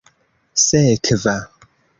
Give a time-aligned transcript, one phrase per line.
[0.63, 1.37] sekva